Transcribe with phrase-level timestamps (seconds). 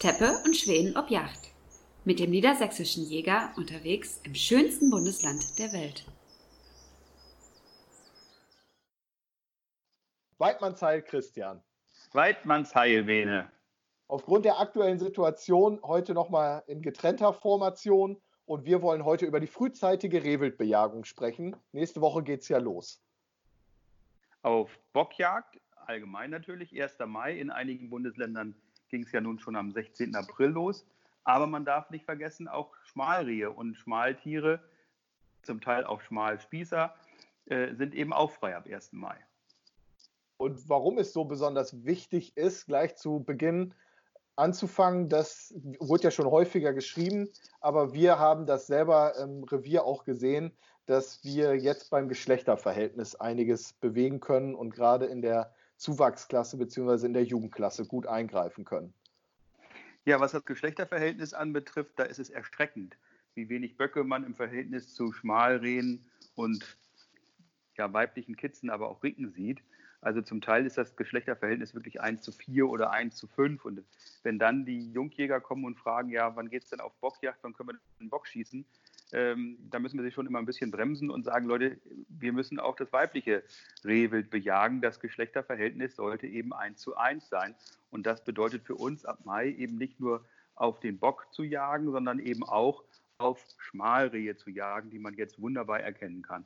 [0.00, 1.50] Teppe und Schweden ob Yacht.
[2.06, 6.06] Mit dem niedersächsischen Jäger unterwegs im schönsten Bundesland der Welt.
[10.38, 11.62] Weidmannsheil Christian.
[12.14, 13.52] Weidmannsheil Bene.
[14.08, 19.48] Aufgrund der aktuellen Situation heute nochmal in getrennter Formation und wir wollen heute über die
[19.48, 21.54] frühzeitige Rehwildbejagung sprechen.
[21.72, 23.02] Nächste Woche geht es ja los.
[24.40, 26.96] Auf Bockjagd, allgemein natürlich, 1.
[27.06, 27.38] Mai.
[27.38, 28.54] In einigen Bundesländern
[28.90, 30.14] ging es ja nun schon am 16.
[30.14, 30.86] April los.
[31.24, 34.60] Aber man darf nicht vergessen, auch Schmalrehe und Schmaltiere,
[35.42, 36.94] zum Teil auch Schmalspießer,
[37.46, 38.92] äh, sind eben auch frei ab 1.
[38.92, 39.16] Mai.
[40.36, 43.74] Und warum es so besonders wichtig ist, gleich zu Beginn
[44.36, 47.28] anzufangen, das wurde ja schon häufiger geschrieben,
[47.60, 50.52] aber wir haben das selber im Revier auch gesehen,
[50.86, 57.06] dass wir jetzt beim Geschlechterverhältnis einiges bewegen können und gerade in der Zuwachsklasse bzw.
[57.06, 58.92] in der Jugendklasse gut eingreifen können.
[60.04, 62.96] Ja, was das Geschlechterverhältnis anbetrifft, da ist es erschreckend,
[63.34, 66.76] wie wenig Böcke man im Verhältnis zu Schmalrehen und
[67.78, 69.62] ja, weiblichen Kitzen, aber auch Ricken sieht.
[70.02, 73.64] Also zum Teil ist das Geschlechterverhältnis wirklich 1 zu 4 oder 1 zu 5.
[73.64, 73.84] Und
[74.22, 77.54] wenn dann die Jungjäger kommen und fragen, ja, wann geht es denn auf Bockjagd, wann
[77.54, 78.66] können wir den Bock schießen,
[79.12, 82.58] ähm, da müssen wir sich schon immer ein bisschen bremsen und sagen, Leute, wir müssen
[82.58, 83.42] auch das weibliche
[83.84, 84.80] Rehwild bejagen.
[84.80, 87.54] Das Geschlechterverhältnis sollte eben 1 zu 1 sein.
[87.90, 91.90] Und das bedeutet für uns ab Mai eben nicht nur auf den Bock zu jagen,
[91.90, 92.84] sondern eben auch
[93.18, 96.44] auf Schmalrehe zu jagen, die man jetzt wunderbar erkennen kann.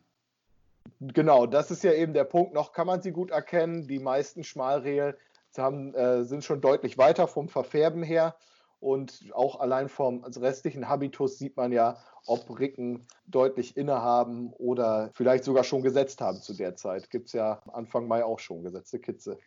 [1.01, 2.55] Genau, das ist ja eben der Punkt.
[2.55, 3.87] Noch kann man sie gut erkennen.
[3.87, 5.17] Die meisten Schmalrehe
[5.57, 8.37] haben, äh, sind schon deutlich weiter vom Verfärben her.
[8.85, 11.97] Und auch allein vom restlichen Habitus sieht man ja,
[12.27, 17.09] ob Ricken deutlich innehaben oder vielleicht sogar schon gesetzt haben zu der Zeit.
[17.09, 19.39] Gibt es ja Anfang Mai auch schon gesetzte Kitze.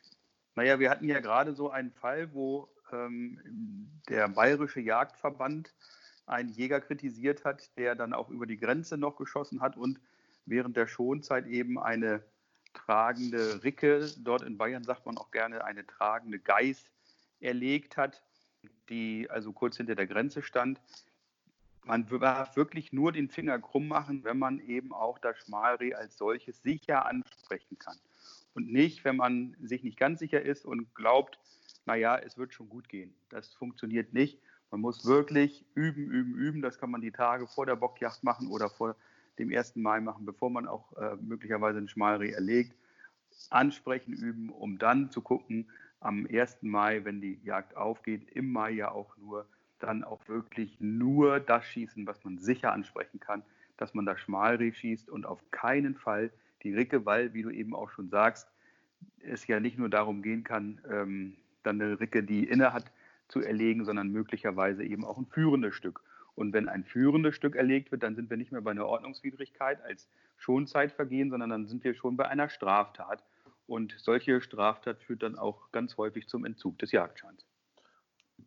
[0.55, 5.71] Naja, wir hatten ja gerade so einen Fall, wo ähm, der Bayerische Jagdverband
[6.25, 9.99] einen Jäger kritisiert hat, der dann auch über die Grenze noch geschossen hat und
[10.47, 12.23] während der Schonzeit eben eine
[12.73, 16.85] tragende Ricke, dort in Bayern sagt man auch gerne eine tragende Geiß,
[17.39, 18.23] erlegt hat,
[18.89, 20.79] die also kurz hinter der Grenze stand.
[21.85, 26.17] Man darf wirklich nur den Finger krumm machen, wenn man eben auch das Schmalreh als
[26.17, 27.97] solches sicher ansprechen kann.
[28.53, 31.39] Und nicht, wenn man sich nicht ganz sicher ist und glaubt,
[31.85, 33.13] naja, es wird schon gut gehen.
[33.29, 34.39] Das funktioniert nicht.
[34.71, 36.61] Man muss wirklich üben, üben, üben.
[36.61, 38.95] Das kann man die Tage vor der Bockjacht machen oder vor
[39.39, 39.75] dem 1.
[39.77, 42.75] Mai machen, bevor man auch äh, möglicherweise ein Schmalreh erlegt.
[43.49, 45.69] Ansprechen üben, um dann zu gucken,
[45.99, 46.61] am 1.
[46.61, 49.47] Mai, wenn die Jagd aufgeht, im Mai ja auch nur,
[49.79, 53.43] dann auch wirklich nur das schießen, was man sicher ansprechen kann,
[53.77, 56.31] dass man das Schmalreh schießt und auf keinen Fall
[56.63, 58.47] die Ricke, weil, wie du eben auch schon sagst,
[59.19, 62.91] es ja nicht nur darum gehen kann, ähm, dann eine Ricke, die inne hat,
[63.27, 66.01] zu erlegen, sondern möglicherweise eben auch ein führendes Stück.
[66.33, 69.81] Und wenn ein führendes Stück erlegt wird, dann sind wir nicht mehr bei einer Ordnungswidrigkeit
[69.83, 70.07] als
[70.37, 73.23] Schonzeitvergehen, sondern dann sind wir schon bei einer Straftat.
[73.67, 77.45] Und solche Straftat führt dann auch ganz häufig zum Entzug des Jagdscheins.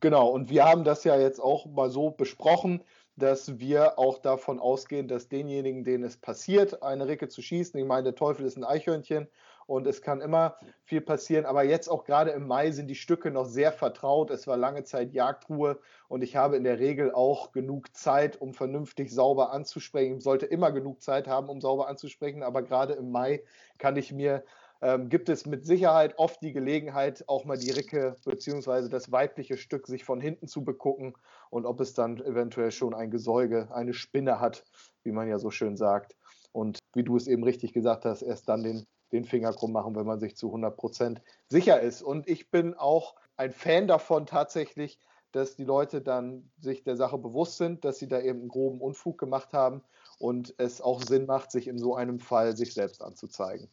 [0.00, 2.82] Genau, und wir haben das ja jetzt auch mal so besprochen,
[3.16, 7.86] dass wir auch davon ausgehen, dass denjenigen, denen es passiert, eine Ricke zu schießen, ich
[7.86, 9.28] meine, der Teufel ist ein Eichhörnchen
[9.66, 11.44] und es kann immer viel passieren.
[11.44, 14.30] Aber jetzt auch gerade im Mai sind die Stücke noch sehr vertraut.
[14.30, 15.78] Es war lange Zeit Jagdruhe
[16.09, 20.16] und ich habe in der Regel auch genug Zeit, um vernünftig sauber anzusprechen.
[20.16, 23.44] Ich sollte immer genug Zeit haben, um sauber anzusprechen, aber gerade im Mai
[23.78, 24.44] kann ich mir
[24.82, 28.88] ähm, gibt es mit Sicherheit oft die Gelegenheit, auch mal die Ricke bzw.
[28.88, 31.14] das weibliche Stück sich von hinten zu begucken
[31.50, 34.64] und ob es dann eventuell schon ein Gesäuge, eine Spinne hat,
[35.02, 36.16] wie man ja so schön sagt.
[36.52, 39.96] Und wie du es eben richtig gesagt hast, erst dann den den Finger krumm machen,
[39.96, 42.02] wenn man sich zu 100 Prozent sicher ist.
[42.02, 44.98] Und ich bin auch ein Fan davon tatsächlich,
[45.32, 48.80] dass die Leute dann sich der Sache bewusst sind, dass sie da eben einen groben
[48.80, 49.82] Unfug gemacht haben
[50.18, 53.68] und es auch Sinn macht, sich in so einem Fall sich selbst anzuzeigen.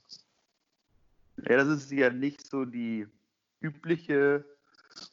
[1.37, 3.07] Ja, das ist ja nicht so die
[3.61, 4.45] übliche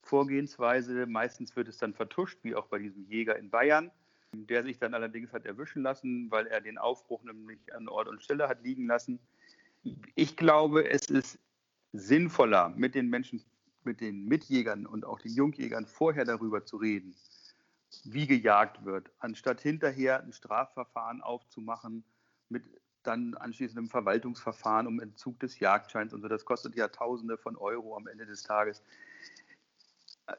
[0.03, 1.07] Vorgehensweise.
[1.07, 3.91] Meistens wird es dann vertuscht, wie auch bei diesem Jäger in Bayern,
[4.33, 8.23] der sich dann allerdings hat erwischen lassen, weil er den Aufbruch nämlich an Ort und
[8.23, 9.21] Stelle hat liegen lassen
[10.15, 11.39] ich glaube, es ist
[11.93, 13.45] sinnvoller, mit den Menschen,
[13.85, 17.15] mit den Mitjägern und auch den Jungjägern vorher darüber zu reden,
[18.05, 22.05] wie gejagt wird, anstatt hinterher ein Strafverfahren aufzumachen
[22.49, 22.65] mit
[23.07, 26.29] dann anschließend einem Verwaltungsverfahren um Entzug des Jagdscheins und so.
[26.29, 28.83] Das kostet ja Tausende von Euro am Ende des Tages.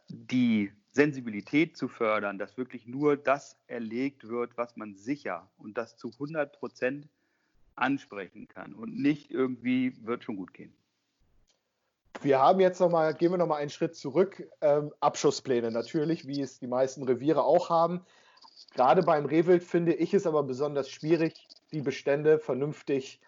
[0.08, 5.98] Die Sensibilität zu fördern, dass wirklich nur das erlegt wird, was man sicher und das
[5.98, 7.08] zu 100 Prozent
[7.76, 10.74] ansprechen kann und nicht irgendwie wird schon gut gehen.
[12.22, 14.50] Wir haben jetzt nochmal, gehen wir nochmal einen Schritt zurück.
[14.62, 18.06] Ähm, Abschusspläne natürlich, wie es die meisten Reviere auch haben.
[18.76, 23.22] Gerade beim Rehwild finde ich es aber besonders schwierig, die Bestände vernünftig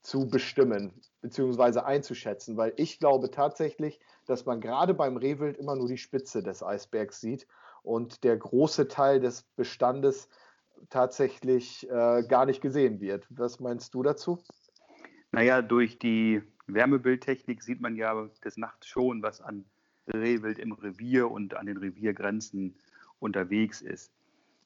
[0.00, 1.80] zu bestimmen bzw.
[1.80, 6.62] einzuschätzen, weil ich glaube tatsächlich, dass man gerade beim Rehwild immer nur die Spitze des
[6.62, 7.46] Eisbergs sieht
[7.82, 10.30] und der große Teil des Bestandes
[10.88, 13.26] tatsächlich äh, gar nicht gesehen wird.
[13.28, 14.38] Was meinst du dazu?
[15.32, 19.66] Naja, durch die Wärmebildtechnik sieht man ja des Nachts schon, was an
[20.06, 22.74] Rehwild im Revier und an den Reviergrenzen
[23.18, 24.10] unterwegs ist.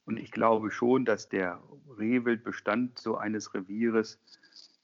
[0.08, 1.60] Und ich glaube schon, dass der
[1.98, 4.18] Rehwildbestand so eines Revieres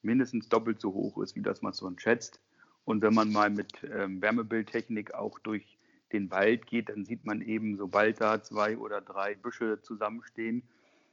[0.03, 2.43] mindestens doppelt so hoch ist, wie das man so schätzt.
[2.85, 5.79] Und wenn man mal mit ähm, Wärmebildtechnik auch durch
[6.13, 10.63] den Wald geht, dann sieht man eben, sobald da zwei oder drei Büsche zusammenstehen,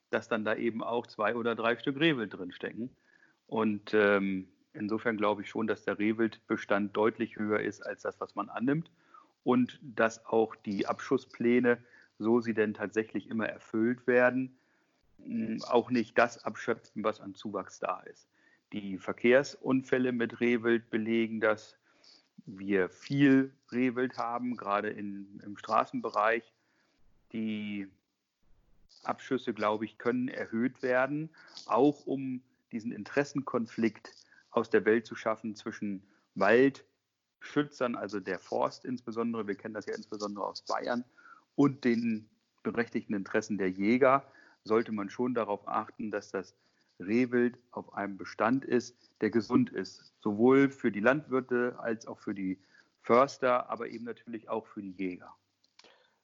[0.09, 2.89] dass dann da eben auch zwei oder drei Stück Rehwild drinstecken.
[3.47, 8.35] Und ähm, insofern glaube ich schon, dass der Rehwildbestand deutlich höher ist als das, was
[8.35, 8.91] man annimmt.
[9.45, 11.77] Und dass auch die Abschusspläne,
[12.19, 14.55] so sie denn tatsächlich immer erfüllt werden,
[15.67, 18.27] auch nicht das abschöpfen, was an Zuwachs da ist.
[18.73, 21.75] Die Verkehrsunfälle mit Rehwild belegen, dass
[22.45, 26.51] wir viel Rehwild haben, gerade in, im Straßenbereich.
[27.33, 27.87] Die
[29.03, 31.29] Abschüsse, glaube ich, können erhöht werden,
[31.65, 32.41] auch um
[32.71, 34.13] diesen Interessenkonflikt
[34.51, 36.03] aus der Welt zu schaffen zwischen
[36.35, 41.03] Waldschützern, also der Forst insbesondere, wir kennen das ja insbesondere aus Bayern,
[41.61, 42.27] und den
[42.63, 44.25] berechtigten Interessen der Jäger,
[44.63, 46.55] sollte man schon darauf achten, dass das
[46.97, 52.33] Rehwild auf einem Bestand ist, der gesund ist, sowohl für die Landwirte als auch für
[52.33, 52.59] die
[53.03, 55.35] Förster, aber eben natürlich auch für die Jäger.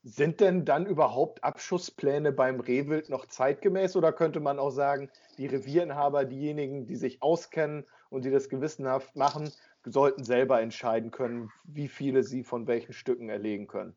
[0.01, 5.07] Sind denn dann überhaupt Abschusspläne beim Rehwild noch zeitgemäß oder könnte man auch sagen,
[5.37, 9.51] die Revierinhaber, diejenigen, die sich auskennen und die das gewissenhaft machen,
[9.85, 13.95] sollten selber entscheiden können, wie viele sie von welchen Stücken erlegen können?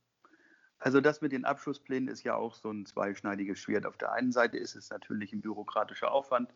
[0.80, 3.84] Also das mit den Abschussplänen ist ja auch so ein zweischneidiges Schwert.
[3.84, 6.50] Auf der einen Seite ist es natürlich ein bürokratischer Aufwand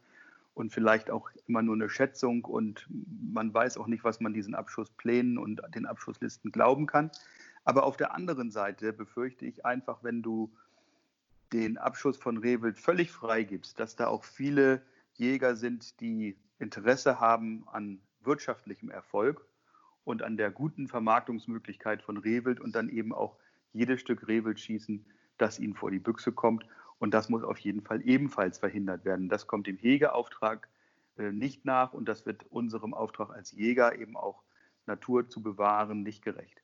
[0.55, 4.55] und vielleicht auch immer nur eine Schätzung und man weiß auch nicht, was man diesen
[4.55, 7.11] Abschussplänen und den Abschusslisten glauben kann.
[7.65, 10.51] Aber auf der anderen Seite befürchte ich einfach, wenn du
[11.53, 14.81] den Abschuss von Rehwild völlig freigibst, dass da auch viele
[15.15, 19.45] Jäger sind, die Interesse haben an wirtschaftlichem Erfolg
[20.05, 23.37] und an der guten Vermarktungsmöglichkeit von Rehwild und dann eben auch
[23.75, 25.05] jedes Stück Rehwild schießen,
[25.37, 26.67] das ihnen vor die Büchse kommt.
[26.99, 29.29] Und das muss auf jeden Fall ebenfalls verhindert werden.
[29.29, 30.69] Das kommt dem Jägerauftrag
[31.19, 34.43] äh, nicht nach und das wird unserem Auftrag als Jäger eben auch
[34.87, 36.63] Natur zu bewahren nicht gerecht.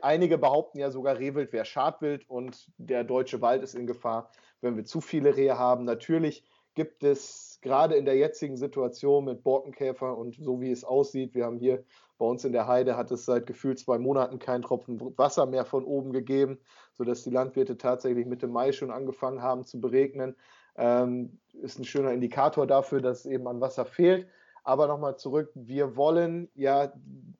[0.00, 4.76] Einige behaupten ja sogar, Rehwild wäre Schadwild und der deutsche Wald ist in Gefahr, wenn
[4.76, 5.84] wir zu viele Rehe haben.
[5.84, 6.44] Natürlich
[6.74, 11.44] gibt es gerade in der jetzigen Situation mit Borkenkäfer und so wie es aussieht, wir
[11.44, 11.84] haben hier
[12.18, 15.64] bei uns in der Heide, hat es seit gefühlt zwei Monaten keinen Tropfen Wasser mehr
[15.64, 16.58] von oben gegeben,
[16.92, 20.36] sodass die Landwirte tatsächlich Mitte Mai schon angefangen haben zu beregnen.
[20.76, 24.28] Ähm, ist ein schöner Indikator dafür, dass es eben an Wasser fehlt.
[24.64, 26.92] Aber nochmal zurück, wir wollen ja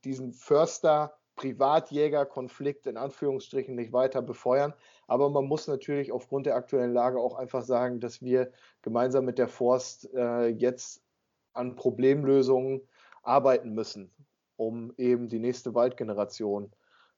[0.05, 4.75] diesen Förster Privatjägerkonflikt in Anführungsstrichen nicht weiter befeuern.
[5.07, 8.51] Aber man muss natürlich aufgrund der aktuellen Lage auch einfach sagen, dass wir
[8.83, 11.03] gemeinsam mit der Forst äh, jetzt
[11.53, 12.83] an Problemlösungen
[13.23, 14.11] arbeiten müssen,
[14.59, 16.71] um eben die nächste Waldgeneration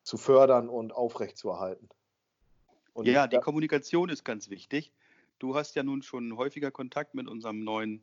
[0.02, 1.88] zu fördern und aufrechtzuerhalten.
[2.92, 4.92] Und ja, die Kommunikation ist ganz wichtig.
[5.38, 8.02] Du hast ja nun schon häufiger Kontakt mit unserem neuen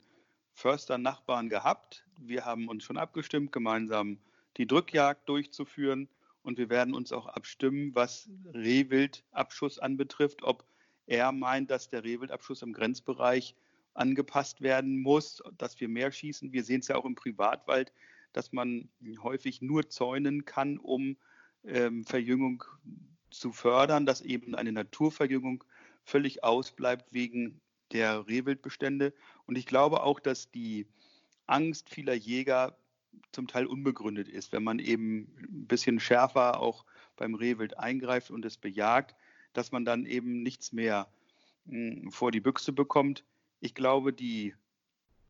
[0.53, 2.03] Förster-Nachbarn gehabt.
[2.19, 4.17] Wir haben uns schon abgestimmt, gemeinsam
[4.57, 6.09] die Drückjagd durchzuführen.
[6.41, 10.65] Und wir werden uns auch abstimmen, was Rehwildabschuss anbetrifft, ob
[11.05, 13.55] er meint, dass der Rehwildabschuss im Grenzbereich
[13.93, 16.53] angepasst werden muss, dass wir mehr schießen.
[16.53, 17.91] Wir sehen es ja auch im Privatwald,
[18.37, 18.87] dass man
[19.23, 21.17] häufig nur zäunen kann, um
[21.63, 22.63] ähm, Verjüngung
[23.31, 25.63] zu fördern, dass eben eine Naturverjüngung
[26.03, 27.59] völlig ausbleibt wegen
[27.93, 29.11] der Rehwildbestände.
[29.47, 30.85] Und ich glaube auch, dass die
[31.47, 32.77] Angst vieler Jäger
[33.31, 38.45] zum Teil unbegründet ist, wenn man eben ein bisschen schärfer auch beim Rehwild eingreift und
[38.45, 39.15] es bejagt,
[39.53, 41.07] dass man dann eben nichts mehr
[41.67, 43.23] hm, vor die Büchse bekommt.
[43.61, 44.53] Ich glaube, die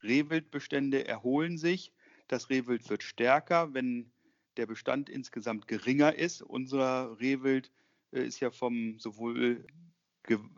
[0.03, 1.93] Rehwildbestände erholen sich.
[2.27, 4.11] Das Rehwild wird stärker, wenn
[4.57, 6.41] der Bestand insgesamt geringer ist.
[6.41, 7.71] Unser Rehwild
[8.11, 9.65] äh, ist ja vom sowohl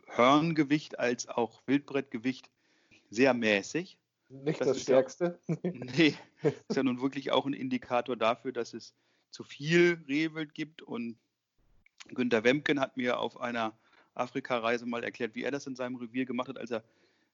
[0.07, 2.49] Hörngewicht als auch Wildbrettgewicht
[3.09, 3.97] sehr mäßig.
[4.29, 5.39] Nicht das, das Stärkste.
[5.47, 8.93] Ja, nee, ist ja nun wirklich auch ein Indikator dafür, dass es
[9.31, 10.81] zu viel Rehwild gibt.
[10.81, 11.17] Und
[12.07, 13.77] Günter Wemken hat mir auf einer
[14.13, 16.83] Afrika-Reise mal erklärt, wie er das in seinem Revier gemacht hat, als er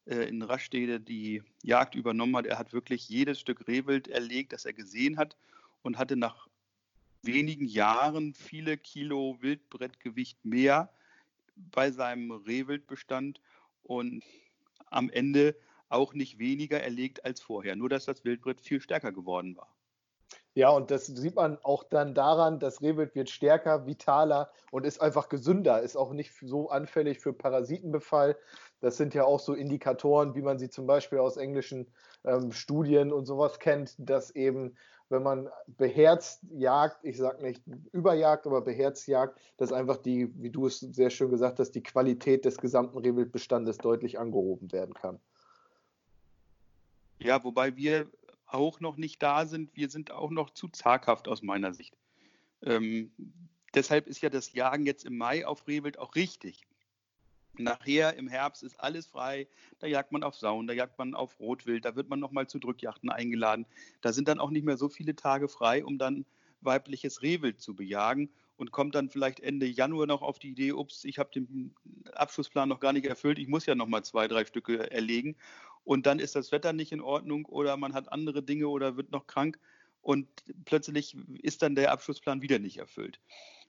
[0.06, 2.46] in Rastede die Jagd übernommen hat.
[2.46, 5.36] Er hat wirklich jedes Stück Rehwild erlegt, das er gesehen hat
[5.82, 6.48] und hatte nach
[7.24, 10.92] wenigen Jahren viele Kilo Wildbrettgewicht mehr
[11.56, 13.42] bei seinem Rehwildbestand
[13.84, 14.24] und
[14.88, 15.56] am Ende
[15.90, 19.76] auch nicht weniger erlegt als vorher, nur dass das Wildbrett viel stärker geworden war.
[20.54, 25.02] Ja, und das sieht man auch dann daran, das Rehwild wird stärker, vitaler und ist
[25.02, 28.38] einfach gesünder, ist auch nicht so anfällig für Parasitenbefall.
[28.82, 31.88] Das sind ja auch so Indikatoren, wie man sie zum Beispiel aus englischen
[32.24, 34.76] ähm, Studien und sowas kennt, dass eben,
[35.10, 40.50] wenn man beherzt jagt, ich sage nicht überjagt, aber beherzt jagt, dass einfach die, wie
[40.50, 45.20] du es sehr schön gesagt hast, die Qualität des gesamten Rehwildbestandes deutlich angehoben werden kann.
[47.20, 48.08] Ja, wobei wir
[48.48, 49.76] auch noch nicht da sind.
[49.76, 51.96] Wir sind auch noch zu zaghaft aus meiner Sicht.
[52.62, 53.12] Ähm,
[53.74, 56.66] deshalb ist ja das Jagen jetzt im Mai auf Rehwild auch richtig.
[57.60, 59.48] Nachher im Herbst ist alles frei.
[59.80, 62.60] Da jagt man auf Sauen, da jagt man auf Rotwild, da wird man nochmal zu
[62.60, 63.66] Drückjachten eingeladen.
[64.02, 66.26] Da sind dann auch nicht mehr so viele Tage frei, um dann
[66.62, 71.04] weibliches Rehwild zu bejagen und kommt dann vielleicht Ende Januar noch auf die Idee, ups,
[71.04, 71.74] ich habe den
[72.14, 75.36] Abschlussplan noch gar nicht erfüllt, ich muss ja noch mal zwei, drei Stücke erlegen
[75.84, 79.12] und dann ist das Wetter nicht in Ordnung oder man hat andere Dinge oder wird
[79.12, 79.60] noch krank
[80.02, 80.28] und
[80.66, 83.20] plötzlich ist dann der Abschlussplan wieder nicht erfüllt.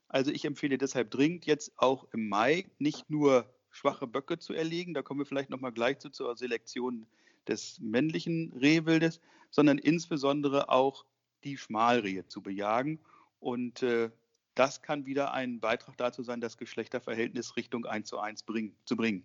[0.08, 4.94] Also ich empfehle deshalb dringend jetzt auch im Mai nicht nur schwache Böcke zu erlegen,
[4.94, 7.06] da kommen wir vielleicht noch mal gleich zu zur Selektion
[7.46, 11.04] des männlichen Rehwildes, sondern insbesondere auch
[11.44, 12.98] die Schmalrehe zu bejagen
[13.40, 14.10] und äh,
[14.54, 18.96] das kann wieder ein Beitrag dazu sein, das Geschlechterverhältnis Richtung 1 zu 1 bring, zu
[18.96, 19.24] bringen.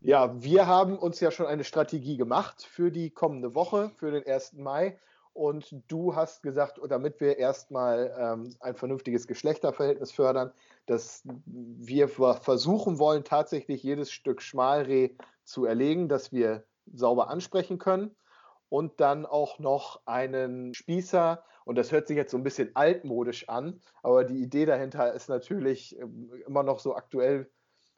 [0.00, 4.26] Ja, wir haben uns ja schon eine Strategie gemacht für die kommende Woche, für den
[4.26, 4.54] 1.
[4.54, 4.98] Mai.
[5.34, 10.52] Und du hast gesagt, damit wir erstmal ähm, ein vernünftiges Geschlechterverhältnis fördern,
[10.86, 15.10] dass wir versuchen wollen, tatsächlich jedes Stück Schmalreh
[15.42, 18.14] zu erlegen, dass wir sauber ansprechen können
[18.68, 21.42] und dann auch noch einen Spießer.
[21.64, 25.28] Und das hört sich jetzt so ein bisschen altmodisch an, aber die Idee dahinter ist
[25.28, 27.50] natürlich ähm, immer noch so aktuell,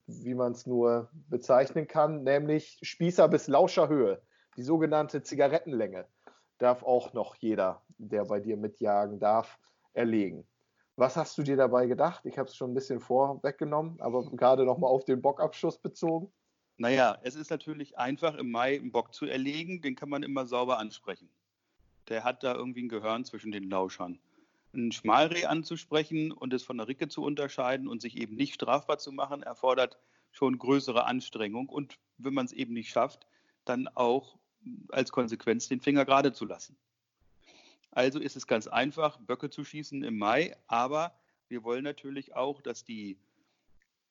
[0.07, 4.23] wie man es nur bezeichnen kann, nämlich Spießer bis Lauscherhöhe,
[4.57, 6.07] die sogenannte Zigarettenlänge,
[6.59, 9.59] darf auch noch jeder, der bei dir mitjagen darf,
[9.93, 10.47] erlegen.
[10.97, 12.25] Was hast du dir dabei gedacht?
[12.25, 16.33] Ich habe es schon ein bisschen vorweggenommen, aber gerade nochmal auf den Bockabschuss bezogen.
[16.79, 20.47] Naja, es ist natürlich einfach, im Mai einen Bock zu erlegen, den kann man immer
[20.47, 21.31] sauber ansprechen.
[22.09, 24.19] Der hat da irgendwie ein Gehörn zwischen den Lauschern.
[24.75, 28.99] Ein Schmalreh anzusprechen und es von der Ricke zu unterscheiden und sich eben nicht strafbar
[28.99, 29.99] zu machen, erfordert
[30.31, 33.27] schon größere Anstrengung und wenn man es eben nicht schafft,
[33.65, 34.39] dann auch
[34.90, 36.76] als Konsequenz den Finger gerade zu lassen.
[37.90, 41.18] Also ist es ganz einfach, Böcke zu schießen im Mai, aber
[41.49, 43.18] wir wollen natürlich auch, dass die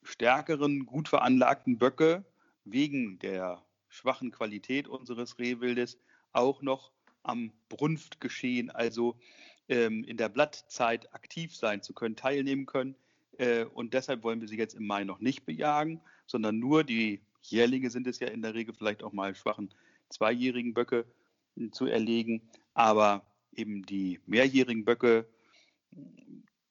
[0.04, 2.26] stärkeren, gut veranlagten Böcke
[2.64, 6.00] wegen der schwachen Qualität unseres Rehwildes
[6.32, 6.92] auch noch
[7.24, 9.18] am Brunftgeschehen, also
[9.68, 12.96] ähm, in der Blattzeit aktiv sein zu können, teilnehmen können.
[13.38, 17.22] Äh, und deshalb wollen wir sie jetzt im Mai noch nicht bejagen, sondern nur die
[17.42, 19.74] Jährlinge sind es ja in der Regel vielleicht auch mal schwachen
[20.10, 21.06] zweijährigen Böcke
[21.58, 22.42] äh, zu erlegen,
[22.74, 25.26] aber eben die mehrjährigen Böcke
[25.92, 25.98] äh,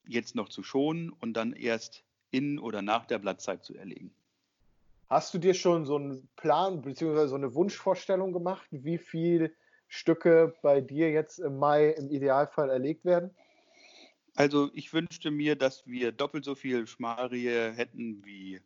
[0.06, 4.12] jetzt noch zu schonen und dann erst in oder nach der Blattzeit zu erlegen.
[5.08, 7.26] Hast du dir schon so einen Plan bzw.
[7.26, 9.52] so eine Wunschvorstellung gemacht, wie viele
[9.88, 13.30] Stücke bei dir jetzt im Mai im Idealfall erlegt werden?
[14.34, 18.60] Also ich wünschte mir, dass wir doppelt so viel Schmarie hätten wie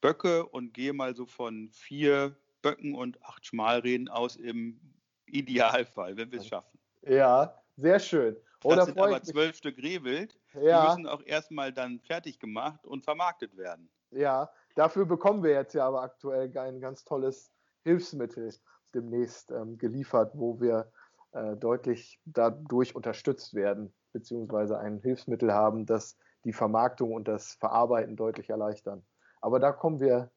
[0.00, 2.36] Böcke und gehe mal so von vier
[2.70, 4.80] Böcken und acht Schmalrehen aus im
[5.26, 6.78] Idealfall, wenn wir es schaffen.
[7.02, 8.36] Ja, sehr schön.
[8.64, 10.38] Oder das sind aber zwölf Stück Rehwild.
[10.54, 10.82] Ja.
[10.82, 13.88] Die müssen auch erstmal dann fertig gemacht und vermarktet werden.
[14.10, 17.50] Ja, Dafür bekommen wir jetzt ja aber aktuell ein ganz tolles
[17.82, 18.54] Hilfsmittel
[18.94, 20.92] demnächst ähm, geliefert, wo wir
[21.32, 28.14] äh, deutlich dadurch unterstützt werden, beziehungsweise ein Hilfsmittel haben, das die Vermarktung und das Verarbeiten
[28.14, 29.04] deutlich erleichtern.
[29.40, 30.30] Aber da kommen wir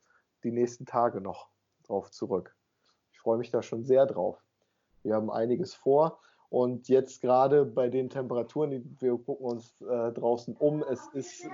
[0.44, 1.51] die nächsten Tage noch
[1.92, 2.56] drauf zurück.
[3.12, 4.42] Ich freue mich da schon sehr drauf.
[5.04, 6.20] Wir haben einiges vor
[6.50, 11.48] und jetzt gerade bei den Temperaturen, wir gucken uns äh, draußen um, es ist,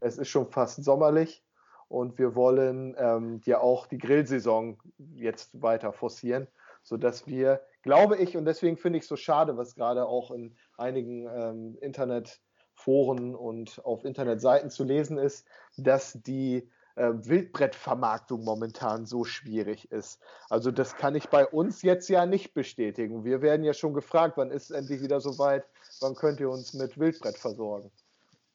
[0.00, 1.44] es ist schon fast sommerlich
[1.88, 4.78] und wir wollen ähm, ja auch die Grillsaison
[5.14, 6.48] jetzt weiter forcieren,
[6.82, 10.56] sodass wir, glaube ich, und deswegen finde ich es so schade, was gerade auch in
[10.76, 15.46] einigen ähm, Internetforen und auf Internetseiten zu lesen ist,
[15.76, 20.20] dass die äh, Wildbrettvermarktung momentan so schwierig ist.
[20.48, 23.24] Also das kann ich bei uns jetzt ja nicht bestätigen.
[23.24, 25.64] Wir werden ja schon gefragt, wann ist es endlich wieder soweit,
[26.00, 27.90] wann könnt ihr uns mit Wildbrett versorgen?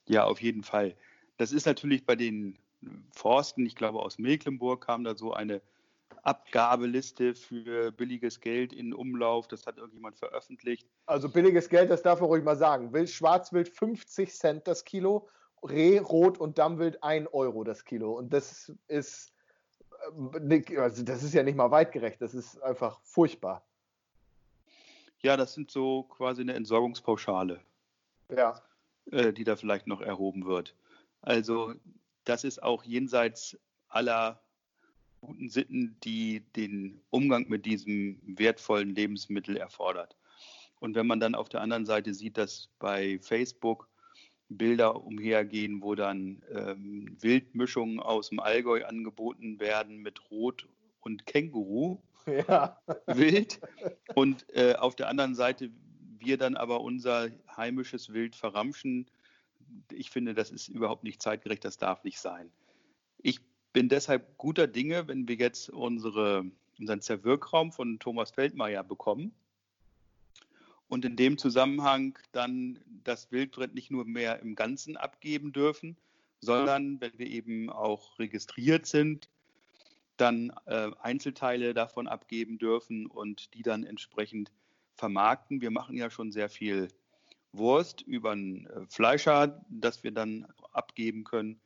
[0.07, 0.95] Ja, auf jeden Fall.
[1.37, 2.57] Das ist natürlich bei den
[3.11, 5.61] Forsten, ich glaube aus Mecklenburg kam da so eine
[6.23, 9.47] Abgabeliste für billiges Geld in Umlauf.
[9.47, 10.87] Das hat irgendjemand veröffentlicht.
[11.05, 12.93] Also billiges Geld, das darf man ruhig mal sagen.
[12.93, 15.29] Wild, Schwarzwild 50 Cent das Kilo,
[15.63, 18.13] Reh, Rot und Dammwild 1 Euro das Kilo.
[18.13, 19.33] Und das ist,
[20.17, 22.21] äh, also das ist ja nicht mal weitgerecht.
[22.21, 23.65] Das ist einfach furchtbar.
[25.21, 27.59] Ja, das sind so quasi eine Entsorgungspauschale.
[28.35, 28.61] Ja.
[29.11, 30.75] Äh, die da vielleicht noch erhoben wird.
[31.21, 31.73] Also
[32.25, 34.41] das ist auch jenseits aller
[35.19, 40.15] guten Sitten, die den Umgang mit diesem wertvollen Lebensmittel erfordert.
[40.79, 43.88] Und wenn man dann auf der anderen Seite sieht, dass bei Facebook
[44.49, 50.67] Bilder umhergehen, wo dann ähm, Wildmischungen aus dem Allgäu angeboten werden mit Rot
[51.01, 52.77] und Känguru, ja.
[53.05, 53.61] wild.
[54.15, 55.71] Und äh, auf der anderen Seite
[56.17, 59.05] wir dann aber unser heimisches Wild verramschen.
[59.91, 62.51] Ich finde, das ist überhaupt nicht zeitgerecht, das darf nicht sein.
[63.19, 63.39] Ich
[63.71, 66.43] bin deshalb guter Dinge, wenn wir jetzt unsere,
[66.79, 69.31] unseren Zerwirkraum von Thomas Feldmeier bekommen
[70.89, 75.95] und in dem Zusammenhang dann das Wildbrett nicht nur mehr im Ganzen abgeben dürfen,
[76.41, 79.29] sondern wenn wir eben auch registriert sind,
[80.17, 84.51] dann äh, Einzelteile davon abgeben dürfen und die dann entsprechend
[84.95, 85.61] vermarkten.
[85.61, 86.89] Wir machen ja schon sehr viel
[87.53, 91.61] Wurst über einen äh, Fleischer, das wir dann abgeben können.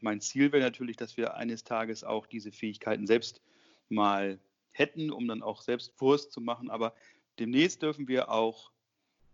[0.00, 3.42] Mein Ziel wäre natürlich, dass wir eines Tages auch diese Fähigkeiten selbst
[3.88, 4.38] mal
[4.70, 6.70] hätten, um dann auch selbst Wurst zu machen.
[6.70, 6.94] Aber
[7.40, 8.70] demnächst dürfen wir auch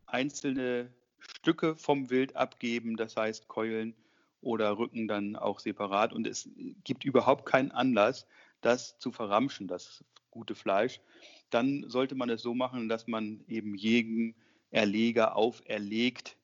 [0.07, 3.95] einzelne Stücke vom Wild abgeben, das heißt Keulen
[4.41, 6.13] oder Rücken dann auch separat.
[6.13, 6.49] Und es
[6.85, 8.27] gibt überhaupt keinen Anlass,
[8.61, 11.01] das zu verramschen, das gute Fleisch
[11.51, 14.35] dann sollte man es so machen, dass man eben jedem
[14.71, 16.37] Erleger auferlegt,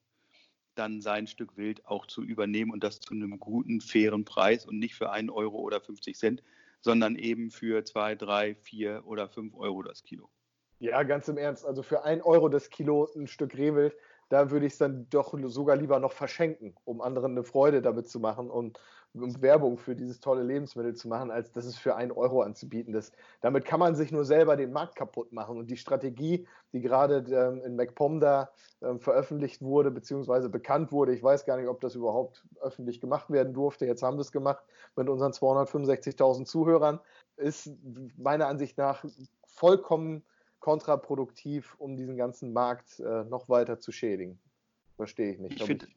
[0.75, 4.79] dann sein Stück Wild auch zu übernehmen und das zu einem guten, fairen Preis und
[4.79, 6.43] nicht für einen Euro oder 50 Cent,
[6.81, 10.29] sondern eben für zwei, drei, vier oder fünf Euro das Kilo.
[10.83, 11.65] Ja, ganz im Ernst.
[11.65, 13.95] Also für ein Euro das Kilo ein Stück Rehwild,
[14.27, 18.09] da würde ich es dann doch sogar lieber noch verschenken, um anderen eine Freude damit
[18.09, 18.77] zu machen und
[19.13, 22.91] um Werbung für dieses tolle Lebensmittel zu machen, als das es für einen Euro anzubieten.
[22.91, 25.57] Das, damit kann man sich nur selber den Markt kaputt machen.
[25.57, 28.49] Und die Strategie, die gerade ähm, in MacPom da
[28.81, 33.29] ähm, veröffentlicht wurde, beziehungsweise bekannt wurde, ich weiß gar nicht, ob das überhaupt öffentlich gemacht
[33.29, 33.85] werden durfte.
[33.85, 34.65] Jetzt haben wir es gemacht
[34.97, 36.99] mit unseren 265.000 Zuhörern,
[37.37, 37.71] ist
[38.17, 39.05] meiner Ansicht nach
[39.45, 40.23] vollkommen
[40.63, 44.39] kontraproduktiv, um diesen ganzen Markt äh, noch weiter zu schädigen.
[44.95, 45.59] Verstehe ich nicht.
[45.59, 45.87] Ich finde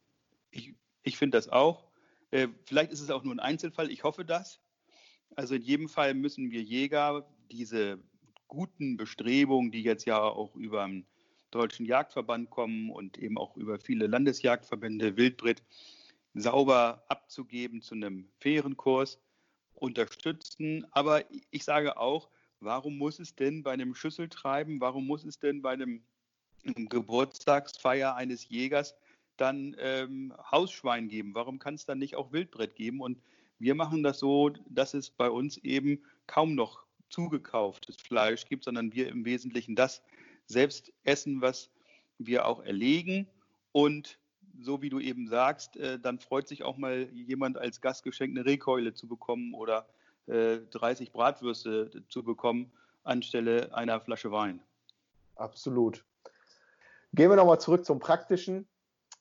[0.51, 0.75] ich,
[1.05, 1.87] ich find das auch.
[2.33, 4.61] Äh, vielleicht ist es auch nur ein Einzelfall, ich hoffe das.
[5.37, 8.01] Also in jedem Fall müssen wir Jäger diese
[8.49, 11.07] guten Bestrebungen, die jetzt ja auch über den
[11.53, 15.63] Deutschen Jagdverband kommen und eben auch über viele Landesjagdverbände Wildbrit
[16.35, 19.21] sauber abzugeben zu einem fairen Kurs,
[19.75, 20.85] unterstützen.
[20.91, 25.63] Aber ich sage auch, warum muss es denn bei einem Schüsseltreiben, warum muss es denn
[25.63, 26.03] bei einem
[26.65, 28.95] Geburtstagsfeier eines Jägers
[29.37, 31.35] dann ähm, Hausschwein geben?
[31.35, 33.01] Warum kann es dann nicht auch Wildbrett geben?
[33.01, 33.21] Und
[33.59, 38.93] wir machen das so, dass es bei uns eben kaum noch zugekauftes Fleisch gibt, sondern
[38.93, 40.03] wir im Wesentlichen das
[40.47, 41.71] selbst essen, was
[42.19, 43.29] wir auch erlegen.
[43.73, 44.19] Und
[44.59, 48.47] so wie du eben sagst, äh, dann freut sich auch mal jemand als Gastgeschenk eine
[48.47, 49.87] Rehkeule zu bekommen oder
[50.27, 52.73] äh, 30 Bratwürste zu bekommen
[53.07, 54.61] anstelle einer Flasche Wein.
[55.37, 56.05] Absolut.
[57.13, 58.69] Gehen wir nochmal zurück zum Praktischen.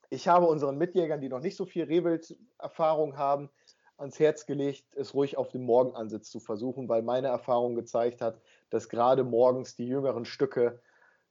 [0.09, 3.49] Ich habe unseren Mitjägern, die noch nicht so viel Rehwild-Erfahrung haben,
[3.97, 8.41] ans Herz gelegt, es ruhig auf dem Morgenansitz zu versuchen, weil meine Erfahrung gezeigt hat,
[8.69, 10.81] dass gerade morgens die jüngeren Stücke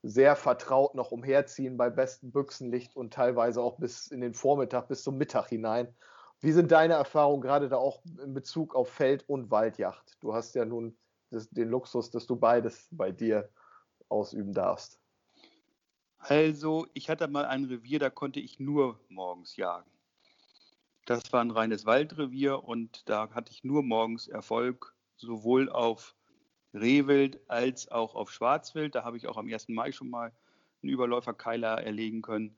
[0.01, 5.03] sehr vertraut noch umherziehen bei bestem Büchsenlicht und teilweise auch bis in den Vormittag, bis
[5.03, 5.95] zum Mittag hinein.
[6.41, 10.17] Wie sind deine Erfahrungen gerade da auch in Bezug auf Feld- und Waldjacht?
[10.19, 10.97] Du hast ja nun
[11.31, 13.49] das, den Luxus, dass du beides bei dir
[14.09, 14.99] ausüben darfst.
[16.17, 19.89] Also, ich hatte mal ein Revier, da konnte ich nur morgens jagen.
[21.05, 26.15] Das war ein reines Waldrevier und da hatte ich nur morgens Erfolg, sowohl auf
[26.73, 28.95] Rehwild als auch auf Schwarzwild.
[28.95, 29.69] Da habe ich auch am 1.
[29.69, 30.31] Mai schon mal
[30.81, 32.55] einen Überläuferkeiler erlegen können.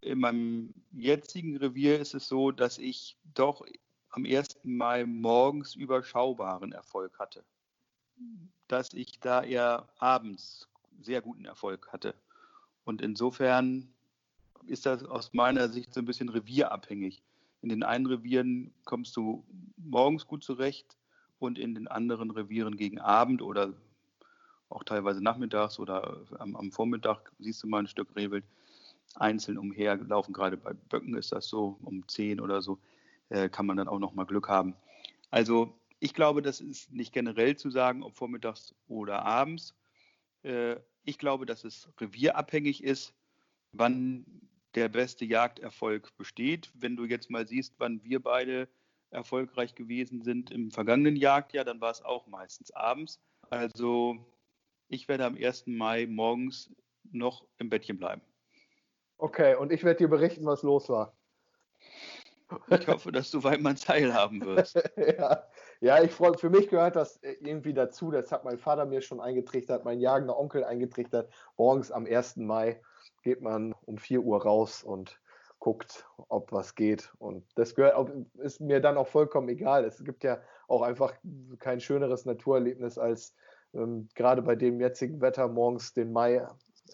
[0.00, 3.64] In meinem jetzigen Revier ist es so, dass ich doch
[4.10, 4.60] am 1.
[4.62, 7.44] Mai morgens überschaubaren Erfolg hatte.
[8.68, 10.68] Dass ich da eher abends
[11.00, 12.14] sehr guten Erfolg hatte.
[12.84, 13.92] Und insofern
[14.66, 17.22] ist das aus meiner Sicht so ein bisschen revierabhängig.
[17.62, 19.44] In den einen Revieren kommst du
[19.76, 20.96] morgens gut zurecht
[21.38, 23.72] und in den anderen Revieren gegen Abend oder
[24.68, 28.44] auch teilweise nachmittags oder am, am Vormittag siehst du mal ein Stück Rehwild
[29.14, 30.34] einzeln umherlaufen.
[30.34, 32.78] Gerade bei Böcken ist das so, um 10 oder so
[33.28, 34.74] äh, kann man dann auch noch mal Glück haben.
[35.30, 39.74] Also Ich glaube, das ist nicht generell zu sagen, ob vormittags oder abends.
[40.42, 43.14] Äh, ich glaube, dass es revierabhängig ist,
[43.72, 44.24] wann
[44.74, 46.70] der beste Jagderfolg besteht.
[46.74, 48.68] Wenn du jetzt mal siehst, wann wir beide
[49.10, 53.20] erfolgreich gewesen sind im vergangenen Jagdjahr, dann war es auch meistens abends.
[53.50, 54.18] Also
[54.88, 55.66] ich werde am 1.
[55.66, 56.70] Mai morgens
[57.10, 58.22] noch im Bettchen bleiben.
[59.18, 61.12] Okay, und ich werde dir berichten, was los war.
[62.70, 64.76] Ich hoffe, dass du Weidmann teilhaben wirst.
[64.96, 65.44] ja,
[65.80, 68.10] ja, ich freue für mich gehört das irgendwie dazu.
[68.10, 71.30] Das hat mein Vater mir schon eingetrichtert, mein jagender Onkel eingetrichtert.
[71.56, 72.36] Morgens am 1.
[72.36, 72.80] Mai
[73.22, 75.20] geht man um 4 Uhr raus und
[75.58, 77.12] guckt, ob was geht.
[77.18, 79.84] Und das gehört, ist mir dann auch vollkommen egal.
[79.84, 81.12] Es gibt ja auch einfach
[81.58, 83.34] kein schöneres Naturerlebnis, als
[83.74, 86.46] ähm, gerade bei dem jetzigen Wetter morgens den Mai,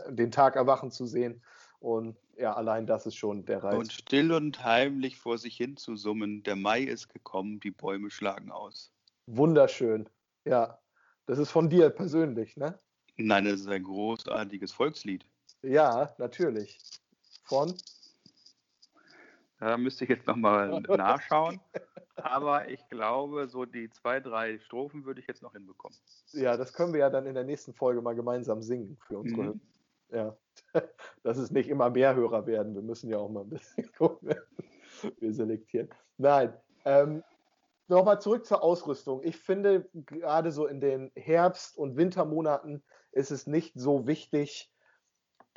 [0.08, 1.42] den Tag erwachen zu sehen.
[1.84, 3.76] Und ja, allein das ist schon der Reiz.
[3.76, 8.10] Und still und heimlich vor sich hin zu summen, der Mai ist gekommen, die Bäume
[8.10, 8.90] schlagen aus.
[9.26, 10.08] Wunderschön.
[10.46, 10.78] Ja,
[11.26, 12.78] das ist von dir persönlich, ne?
[13.18, 15.26] Nein, das ist ein großartiges Volkslied.
[15.60, 16.78] Ja, natürlich.
[17.42, 17.74] Von?
[19.60, 21.60] Da müsste ich jetzt nochmal nachschauen.
[22.16, 25.98] Aber ich glaube, so die zwei, drei Strophen würde ich jetzt noch hinbekommen.
[26.32, 29.42] Ja, das können wir ja dann in der nächsten Folge mal gemeinsam singen für unsere.
[29.42, 29.60] Mhm.
[30.10, 30.34] Ja,
[31.22, 32.74] dass es nicht immer mehr Hörer werden.
[32.74, 34.34] Wir müssen ja auch mal ein bisschen gucken.
[35.18, 35.88] Wir selektieren.
[36.16, 36.54] Nein.
[36.84, 37.22] Ähm,
[37.86, 39.20] Nochmal zurück zur Ausrüstung.
[39.24, 44.72] Ich finde, gerade so in den Herbst- und Wintermonaten ist es nicht so wichtig,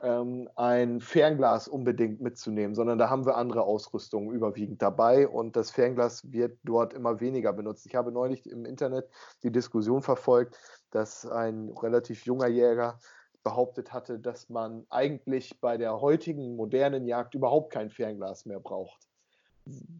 [0.04, 5.72] ähm, ein Fernglas unbedingt mitzunehmen, sondern da haben wir andere Ausrüstungen überwiegend dabei und das
[5.72, 7.86] Fernglas wird dort immer weniger benutzt.
[7.86, 9.10] Ich habe neulich im Internet
[9.44, 10.60] die Diskussion verfolgt,
[10.92, 13.00] dass ein relativ junger Jäger
[13.48, 19.08] behauptet hatte, dass man eigentlich bei der heutigen modernen Jagd überhaupt kein Fernglas mehr braucht.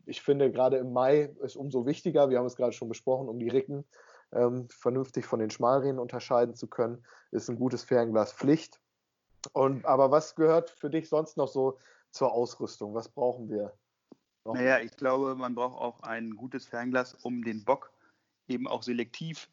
[0.06, 3.40] Ich finde, gerade im Mai ist umso wichtiger, wir haben es gerade schon besprochen, um
[3.40, 3.86] die Ricken
[4.34, 8.82] ähm, vernünftig von den Schmalrehen unterscheiden zu können, ist ein gutes Fernglas Pflicht.
[9.54, 11.80] Und, aber was gehört für dich sonst noch so
[12.12, 12.94] zur Ausrüstung?
[12.96, 13.72] Was brauchen wir?
[14.44, 14.56] Noch?
[14.56, 17.94] Naja, ich glaube, man braucht auch ein gutes Fernglas, um den Bock
[18.50, 19.50] eben auch selektiv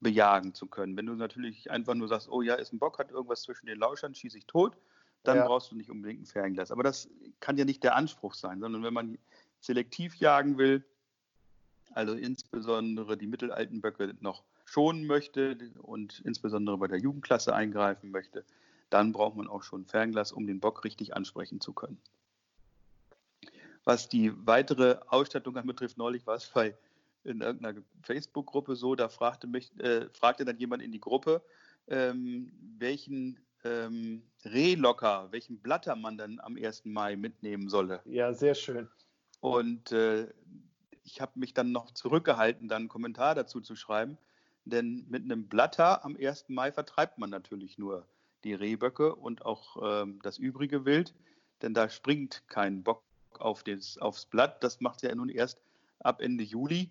[0.00, 0.96] bejagen zu können.
[0.96, 3.78] Wenn du natürlich einfach nur sagst, oh ja, ist ein Bock, hat irgendwas zwischen den
[3.78, 4.76] Lauschern, schieße ich tot,
[5.22, 5.46] dann ja.
[5.46, 6.70] brauchst du nicht unbedingt ein Fernglas.
[6.70, 7.08] Aber das
[7.40, 9.18] kann ja nicht der Anspruch sein, sondern wenn man
[9.60, 10.84] selektiv jagen will,
[11.92, 18.44] also insbesondere die mittelalten Böcke noch schonen möchte und insbesondere bei der Jugendklasse eingreifen möchte,
[18.90, 21.98] dann braucht man auch schon Fernglas, um den Bock richtig ansprechen zu können.
[23.84, 26.76] Was die weitere Ausstattung anbetrifft, neulich war es bei
[27.26, 31.42] in irgendeiner Facebook-Gruppe so, da fragte mich, äh, fragte dann jemand in die Gruppe,
[31.88, 36.84] ähm, welchen ähm, Rehlocker, welchen Blatter man dann am 1.
[36.84, 38.00] Mai mitnehmen solle.
[38.04, 38.88] Ja, sehr schön.
[39.40, 40.28] Und äh,
[41.04, 44.18] ich habe mich dann noch zurückgehalten, dann einen Kommentar dazu zu schreiben,
[44.64, 46.46] denn mit einem Blatter am 1.
[46.48, 48.06] Mai vertreibt man natürlich nur
[48.44, 51.14] die Rehböcke und auch ähm, das übrige Wild,
[51.62, 53.02] denn da springt kein Bock
[53.38, 54.62] auf des, aufs Blatt.
[54.62, 55.60] Das macht ja nun erst
[56.00, 56.90] ab Ende Juli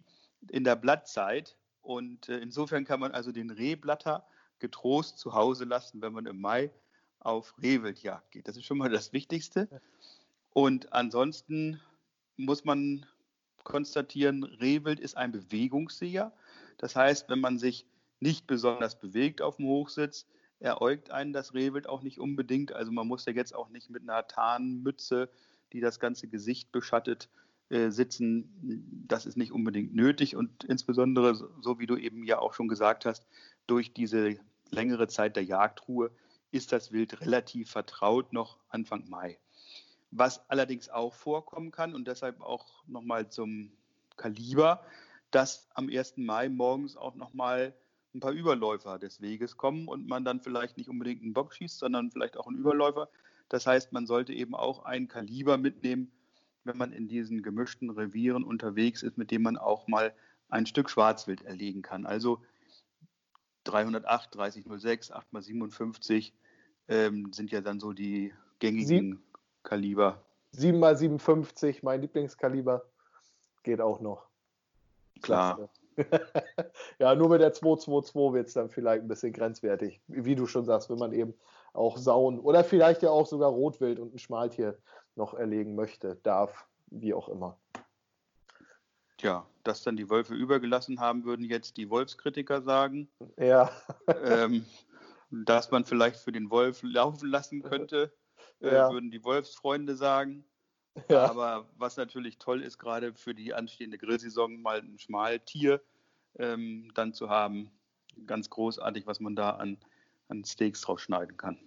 [0.51, 1.57] in der Blattzeit.
[1.81, 4.25] Und äh, insofern kann man also den Rehblatter
[4.59, 6.71] getrost zu Hause lassen, wenn man im Mai
[7.19, 8.47] auf Rehwildjagd geht.
[8.47, 9.67] Das ist schon mal das Wichtigste.
[10.51, 11.81] Und ansonsten
[12.37, 13.05] muss man
[13.63, 16.31] konstatieren, Rehwild ist ein Bewegungsseher.
[16.77, 17.85] Das heißt, wenn man sich
[18.19, 20.25] nicht besonders bewegt auf dem Hochsitz,
[20.59, 22.71] eräugt einen das Rehwild auch nicht unbedingt.
[22.71, 25.29] Also man muss ja jetzt auch nicht mit einer Tarnmütze,
[25.73, 27.29] die das ganze Gesicht beschattet,
[27.69, 29.03] sitzen.
[29.07, 33.05] Das ist nicht unbedingt nötig und insbesondere, so wie du eben ja auch schon gesagt
[33.05, 33.25] hast,
[33.67, 34.37] durch diese
[34.69, 36.11] längere Zeit der Jagdruhe
[36.51, 39.39] ist das Wild relativ vertraut noch Anfang Mai.
[40.11, 43.71] Was allerdings auch vorkommen kann und deshalb auch nochmal zum
[44.15, 44.85] Kaliber,
[45.31, 46.17] dass am 1.
[46.17, 47.73] Mai morgens auch nochmal
[48.13, 51.79] ein paar Überläufer des Weges kommen und man dann vielleicht nicht unbedingt einen Bock schießt,
[51.79, 53.09] sondern vielleicht auch einen Überläufer.
[53.49, 56.11] Das heißt, man sollte eben auch ein Kaliber mitnehmen,
[56.65, 60.13] wenn man in diesen gemischten Revieren unterwegs ist, mit dem man auch mal
[60.49, 62.05] ein Stück Schwarzwild erlegen kann.
[62.05, 62.41] Also
[63.65, 66.31] 308, 3006, 8x57
[66.87, 69.19] ähm, sind ja dann so die gängigen Sieb
[69.63, 70.21] Kaliber.
[70.55, 72.85] 7x57, mein Lieblingskaliber,
[73.63, 74.27] geht auch noch.
[75.21, 75.69] Klar.
[76.99, 80.01] ja, nur mit der 222 wird es dann vielleicht ein bisschen grenzwertig.
[80.07, 81.33] Wie du schon sagst, wenn man eben
[81.75, 84.77] auch Sauen oder vielleicht ja auch sogar Rotwild und ein Schmaltier
[85.15, 87.57] noch erlegen möchte, darf, wie auch immer.
[89.17, 93.09] Tja, dass dann die Wölfe übergelassen haben, würden jetzt die Wolfskritiker sagen.
[93.37, 93.71] Ja.
[94.23, 94.65] ähm,
[95.31, 98.13] dass man vielleicht für den Wolf laufen lassen könnte,
[98.61, 98.91] äh, ja.
[98.91, 100.45] würden die Wolfsfreunde sagen.
[101.09, 101.29] Ja.
[101.29, 105.81] Aber was natürlich toll ist, gerade für die anstehende Grillsaison, mal ein Schmaltier
[106.37, 107.69] ähm, dann zu haben.
[108.25, 109.77] Ganz großartig, was man da an,
[110.27, 111.57] an Steaks drauf schneiden kann.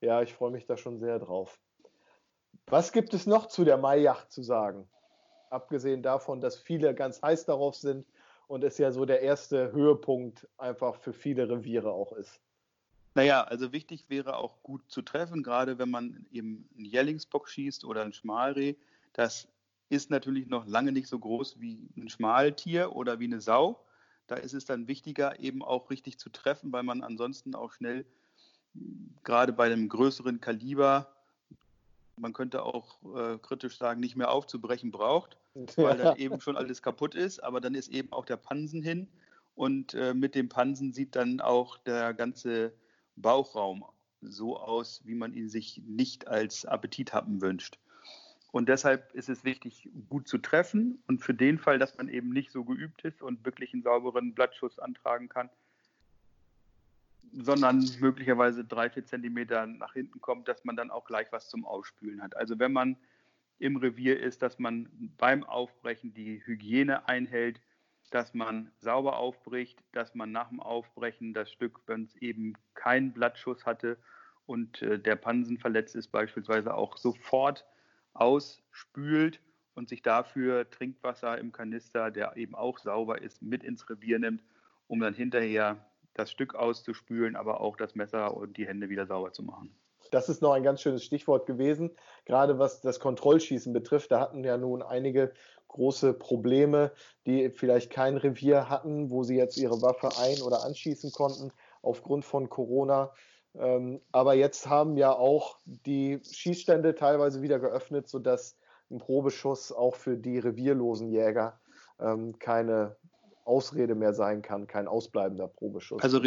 [0.00, 1.60] Ja, ich freue mich da schon sehr drauf.
[2.66, 4.88] Was gibt es noch zu der Maijacht zu sagen?
[5.50, 8.06] Abgesehen davon, dass viele ganz heiß darauf sind
[8.46, 12.40] und es ja so der erste Höhepunkt einfach für viele Reviere auch ist.
[13.14, 17.84] Naja, also wichtig wäre auch gut zu treffen, gerade wenn man eben einen Jellingsbock schießt
[17.84, 18.76] oder ein Schmalreh.
[19.12, 19.48] Das
[19.88, 23.80] ist natürlich noch lange nicht so groß wie ein Schmaltier oder wie eine Sau.
[24.28, 28.04] Da ist es dann wichtiger, eben auch richtig zu treffen, weil man ansonsten auch schnell,
[29.24, 31.12] gerade bei einem größeren Kaliber,
[32.16, 35.36] man könnte auch äh, kritisch sagen, nicht mehr aufzubrechen braucht,
[35.76, 37.42] weil dann eben schon alles kaputt ist.
[37.42, 39.08] Aber dann ist eben auch der Pansen hin.
[39.54, 42.72] Und äh, mit dem Pansen sieht dann auch der ganze
[43.16, 43.84] Bauchraum
[44.20, 47.78] so aus, wie man ihn sich nicht als Appetithappen wünscht.
[48.58, 51.00] Und deshalb ist es wichtig, gut zu treffen.
[51.06, 54.34] Und für den Fall, dass man eben nicht so geübt ist und wirklich einen sauberen
[54.34, 55.48] Blattschuss antragen kann,
[57.30, 61.64] sondern möglicherweise drei, vier Zentimeter nach hinten kommt, dass man dann auch gleich was zum
[61.64, 62.36] Ausspülen hat.
[62.36, 62.96] Also wenn man
[63.60, 67.60] im Revier ist, dass man beim Aufbrechen die Hygiene einhält,
[68.10, 73.12] dass man sauber aufbricht, dass man nach dem Aufbrechen das Stück, wenn es eben keinen
[73.12, 73.98] Blattschuss hatte
[74.46, 77.64] und äh, der Pansen verletzt ist, beispielsweise auch sofort
[78.14, 79.40] ausspült
[79.74, 84.42] und sich dafür Trinkwasser im Kanister, der eben auch sauber ist, mit ins Revier nimmt,
[84.86, 89.32] um dann hinterher das Stück auszuspülen, aber auch das Messer und die Hände wieder sauber
[89.32, 89.74] zu machen.
[90.10, 91.90] Das ist noch ein ganz schönes Stichwort gewesen,
[92.24, 94.10] gerade was das Kontrollschießen betrifft.
[94.10, 95.32] Da hatten ja nun einige
[95.68, 96.92] große Probleme,
[97.26, 102.24] die vielleicht kein Revier hatten, wo sie jetzt ihre Waffe ein- oder anschießen konnten aufgrund
[102.24, 103.12] von Corona.
[103.58, 108.56] Ähm, aber jetzt haben ja auch die Schießstände teilweise wieder geöffnet, sodass
[108.90, 111.58] ein Probeschuss auch für die revierlosen Jäger
[111.98, 112.96] ähm, keine
[113.44, 116.02] Ausrede mehr sein kann, kein ausbleibender Probeschuss.
[116.02, 116.20] Also,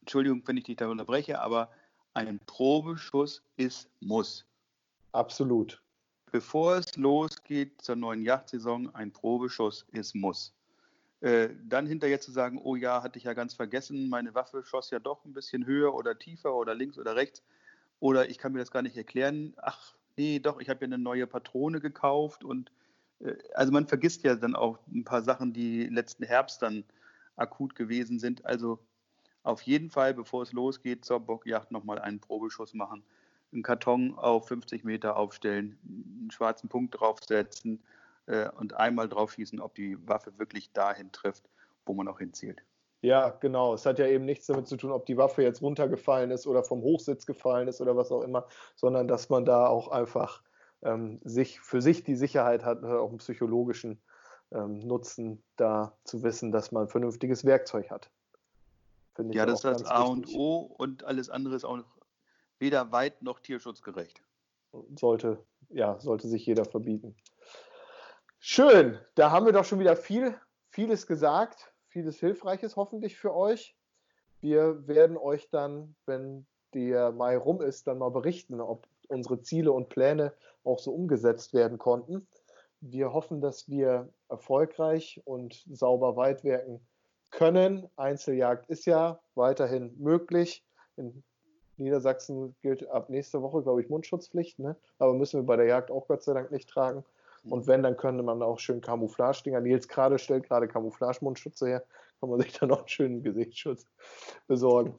[0.00, 1.70] Entschuldigung, wenn ich dich da unterbreche, aber
[2.14, 4.44] ein Probeschuss ist Muss.
[5.12, 5.82] Absolut.
[6.32, 10.52] Bevor es losgeht zur neuen Yachtsaison, ein Probeschuss ist Muss.
[11.20, 14.90] Äh, dann hinterher zu sagen, oh ja, hatte ich ja ganz vergessen, meine Waffe schoss
[14.90, 17.42] ja doch ein bisschen höher oder tiefer oder links oder rechts.
[18.00, 19.54] Oder ich kann mir das gar nicht erklären.
[19.56, 22.44] Ach, nee, doch, ich habe ja eine neue Patrone gekauft.
[22.44, 22.70] Und
[23.20, 26.84] äh, also man vergisst ja dann auch ein paar Sachen, die letzten Herbst dann
[27.36, 28.44] akut gewesen sind.
[28.44, 28.78] Also
[29.42, 33.02] auf jeden Fall, bevor es losgeht, zur Bockjacht nochmal einen Probeschuss machen.
[33.52, 37.80] Einen Karton auf 50 Meter aufstellen, einen schwarzen Punkt draufsetzen,
[38.26, 41.48] äh, und einmal drauf schießen, ob die Waffe wirklich dahin trifft,
[41.84, 42.62] wo man auch hinzielt.
[43.02, 43.74] Ja, genau.
[43.74, 46.64] Es hat ja eben nichts damit zu tun, ob die Waffe jetzt runtergefallen ist oder
[46.64, 50.42] vom Hochsitz gefallen ist oder was auch immer, sondern dass man da auch einfach
[50.82, 54.00] ähm, sich für sich die Sicherheit hat, auch einen psychologischen
[54.52, 58.10] ähm, Nutzen, da zu wissen, dass man ein vernünftiges Werkzeug hat.
[59.18, 61.84] ja, das ist das A und O und alles andere ist auch
[62.58, 64.22] weder weit noch tierschutzgerecht.
[64.96, 67.14] Sollte, ja, sollte sich jeder verbieten.
[68.48, 70.32] Schön, da haben wir doch schon wieder viel,
[70.68, 73.74] vieles gesagt, vieles Hilfreiches hoffentlich für euch.
[74.40, 79.72] Wir werden euch dann, wenn der Mai rum ist, dann mal berichten, ob unsere Ziele
[79.72, 80.32] und Pläne
[80.62, 82.28] auch so umgesetzt werden konnten.
[82.80, 86.78] Wir hoffen, dass wir erfolgreich und sauber weitwerken
[87.32, 87.90] können.
[87.96, 90.64] Einzeljagd ist ja weiterhin möglich.
[90.96, 91.24] In
[91.78, 94.76] Niedersachsen gilt ab nächste Woche, glaube ich, Mundschutzpflicht, ne?
[95.00, 97.04] aber müssen wir bei der Jagd auch Gott sei Dank nicht tragen.
[97.50, 99.60] Und wenn, dann könnte man auch schön Camouflage-Dinger.
[99.60, 101.84] Nils gerade stellt gerade Camouflage-Mundschütze her.
[102.20, 103.86] Kann man sich dann auch einen schönen Gesichtsschutz
[104.46, 104.94] besorgen.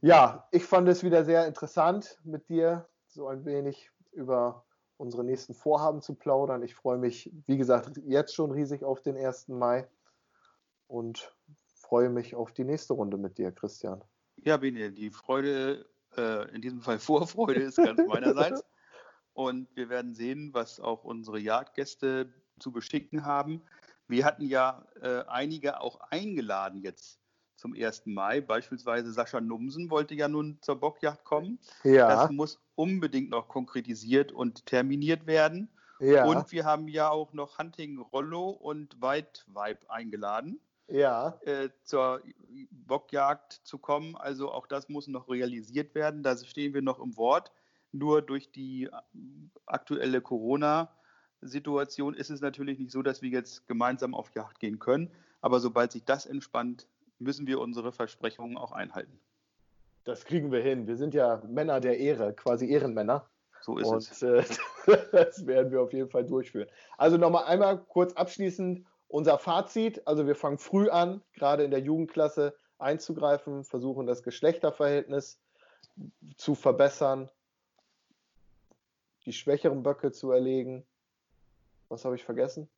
[0.00, 4.64] Ja, ich fand es wieder sehr interessant, mit dir so ein wenig über
[4.96, 6.62] unsere nächsten Vorhaben zu plaudern.
[6.62, 9.48] Ich freue mich, wie gesagt, jetzt schon riesig auf den 1.
[9.48, 9.88] Mai
[10.86, 11.34] und
[11.74, 14.02] freue mich auf die nächste Runde mit dir, Christian.
[14.36, 18.64] Ja, Bene, die Freude, äh, in diesem Fall Vorfreude ist ganz meinerseits.
[19.34, 23.62] Und wir werden sehen, was auch unsere Jagdgäste zu beschicken haben.
[24.06, 27.18] Wir hatten ja äh, einige auch eingeladen jetzt
[27.56, 28.06] zum 1.
[28.06, 28.40] Mai.
[28.40, 31.58] Beispielsweise Sascha Numsen wollte ja nun zur Bockjagd kommen.
[31.82, 32.08] Ja.
[32.08, 35.68] Das muss unbedingt noch konkretisiert und terminiert werden.
[35.98, 36.26] Ja.
[36.26, 40.60] Und wir haben ja auch noch Hunting Rollo und White Vibe eingeladen.
[40.88, 41.38] Ja.
[41.42, 42.20] Äh, zur
[42.70, 44.16] Bockjagd zu kommen.
[44.16, 46.22] Also auch das muss noch realisiert werden.
[46.22, 47.52] Da stehen wir noch im Wort.
[47.94, 48.90] Nur durch die
[49.66, 55.12] aktuelle Corona-Situation ist es natürlich nicht so, dass wir jetzt gemeinsam auf Jagd gehen können.
[55.40, 56.88] Aber sobald sich das entspannt,
[57.20, 59.20] müssen wir unsere Versprechungen auch einhalten.
[60.02, 60.88] Das kriegen wir hin.
[60.88, 63.30] Wir sind ja Männer der Ehre, quasi Ehrenmänner.
[63.60, 64.22] So ist Und, es.
[64.22, 64.42] Äh,
[65.12, 66.68] das werden wir auf jeden Fall durchführen.
[66.98, 71.78] Also nochmal einmal kurz abschließend unser Fazit, also wir fangen früh an, gerade in der
[71.78, 75.38] Jugendklasse einzugreifen, versuchen das Geschlechterverhältnis
[76.36, 77.30] zu verbessern,
[79.26, 80.84] die schwächeren Böcke zu erlegen.
[81.88, 82.68] Was habe ich vergessen?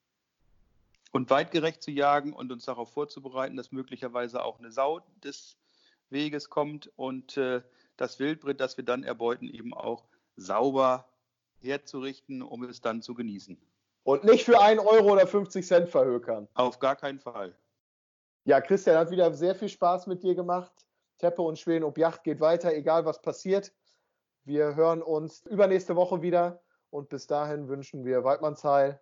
[1.13, 5.57] Und weitgerecht zu jagen und uns darauf vorzubereiten, dass möglicherweise auch eine Sau des
[6.11, 7.63] Weges kommt und äh,
[7.97, 10.05] das Wildbret, das wir dann erbeuten, eben auch
[10.37, 11.09] sauber
[11.61, 13.59] herzurichten, um es dann zu genießen.
[14.05, 16.49] Und nicht für 1 Euro oder 50 Cent verhökern.
[16.55, 17.57] Auf gar keinen Fall.
[18.45, 20.73] Ja, Christian hat wieder sehr viel Spaß mit dir gemacht.
[21.19, 23.73] Teppe und Schweden ob Yacht geht weiter, egal was passiert.
[24.47, 29.01] Wir hören uns übernächste Woche wieder und bis dahin wünschen wir Waldmannsheil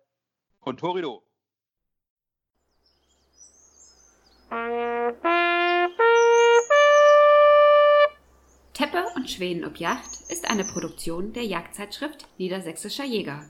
[0.61, 1.21] und Torido.
[8.73, 13.45] Teppe und Schweden ob Yacht ist eine Produktion der Jagdzeitschrift Niedersächsischer Jäger.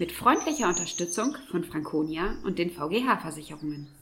[0.00, 3.97] Mit freundlicher Unterstützung von Franconia und den VGH-Versicherungen.